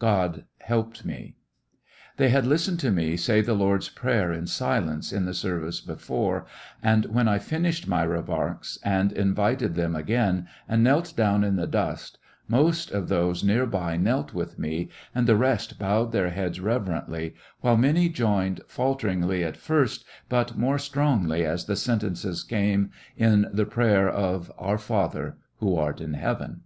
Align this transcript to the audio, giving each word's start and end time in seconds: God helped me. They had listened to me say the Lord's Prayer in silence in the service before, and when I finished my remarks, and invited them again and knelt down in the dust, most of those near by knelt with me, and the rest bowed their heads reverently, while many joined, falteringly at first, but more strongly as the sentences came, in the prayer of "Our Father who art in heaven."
God 0.00 0.44
helped 0.58 1.06
me. 1.06 1.36
They 2.18 2.28
had 2.28 2.44
listened 2.46 2.78
to 2.80 2.90
me 2.90 3.16
say 3.16 3.40
the 3.40 3.54
Lord's 3.54 3.88
Prayer 3.88 4.30
in 4.30 4.46
silence 4.46 5.14
in 5.14 5.24
the 5.24 5.32
service 5.32 5.80
before, 5.80 6.44
and 6.82 7.06
when 7.06 7.26
I 7.26 7.38
finished 7.38 7.88
my 7.88 8.02
remarks, 8.02 8.78
and 8.82 9.10
invited 9.12 9.76
them 9.76 9.96
again 9.96 10.46
and 10.68 10.84
knelt 10.84 11.16
down 11.16 11.42
in 11.42 11.56
the 11.56 11.66
dust, 11.66 12.18
most 12.46 12.90
of 12.90 13.08
those 13.08 13.42
near 13.42 13.64
by 13.64 13.96
knelt 13.96 14.34
with 14.34 14.58
me, 14.58 14.90
and 15.14 15.26
the 15.26 15.36
rest 15.36 15.78
bowed 15.78 16.12
their 16.12 16.28
heads 16.32 16.60
reverently, 16.60 17.34
while 17.62 17.78
many 17.78 18.10
joined, 18.10 18.60
falteringly 18.68 19.42
at 19.42 19.56
first, 19.56 20.04
but 20.28 20.54
more 20.58 20.78
strongly 20.78 21.46
as 21.46 21.64
the 21.64 21.76
sentences 21.76 22.44
came, 22.44 22.90
in 23.16 23.46
the 23.54 23.64
prayer 23.64 24.06
of 24.10 24.52
"Our 24.58 24.76
Father 24.76 25.38
who 25.60 25.76
art 25.76 26.02
in 26.02 26.12
heaven." 26.12 26.60